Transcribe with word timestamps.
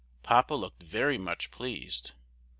Papa 0.23 0.55
looked 0.55 0.81
very 0.81 1.19
much 1.19 1.51
pleased. 1.51 2.13